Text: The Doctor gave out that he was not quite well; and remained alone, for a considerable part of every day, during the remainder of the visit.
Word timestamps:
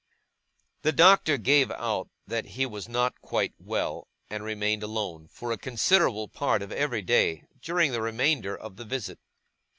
The 0.81 0.91
Doctor 0.93 1.37
gave 1.37 1.69
out 1.69 2.09
that 2.25 2.45
he 2.57 2.65
was 2.65 2.89
not 2.89 3.21
quite 3.21 3.53
well; 3.59 4.07
and 4.31 4.43
remained 4.43 4.81
alone, 4.81 5.27
for 5.27 5.51
a 5.51 5.59
considerable 5.59 6.27
part 6.27 6.63
of 6.63 6.71
every 6.71 7.03
day, 7.03 7.45
during 7.61 7.91
the 7.91 8.01
remainder 8.01 8.57
of 8.57 8.77
the 8.77 8.85
visit. 8.85 9.19